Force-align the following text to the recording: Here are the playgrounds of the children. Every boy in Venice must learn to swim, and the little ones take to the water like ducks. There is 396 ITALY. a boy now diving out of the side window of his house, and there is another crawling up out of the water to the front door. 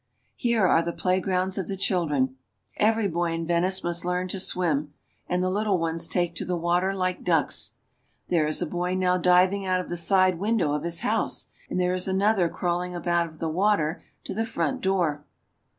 Here 0.35 0.65
are 0.65 0.81
the 0.81 0.91
playgrounds 0.93 1.59
of 1.59 1.67
the 1.67 1.77
children. 1.77 2.35
Every 2.77 3.07
boy 3.07 3.33
in 3.33 3.45
Venice 3.45 3.83
must 3.83 4.03
learn 4.03 4.27
to 4.29 4.39
swim, 4.39 4.95
and 5.29 5.43
the 5.43 5.49
little 5.51 5.77
ones 5.77 6.07
take 6.07 6.33
to 6.37 6.43
the 6.43 6.57
water 6.57 6.91
like 6.95 7.23
ducks. 7.23 7.75
There 8.27 8.47
is 8.47 8.61
396 8.61 8.63
ITALY. 8.65 8.67
a 8.67 8.81
boy 8.81 8.99
now 8.99 9.21
diving 9.21 9.65
out 9.67 9.79
of 9.79 9.89
the 9.89 9.97
side 9.97 10.39
window 10.39 10.73
of 10.73 10.81
his 10.81 11.01
house, 11.01 11.49
and 11.69 11.79
there 11.79 11.93
is 11.93 12.07
another 12.07 12.49
crawling 12.49 12.95
up 12.95 13.05
out 13.05 13.27
of 13.27 13.37
the 13.37 13.47
water 13.47 14.01
to 14.23 14.33
the 14.33 14.43
front 14.43 14.81
door. 14.81 15.23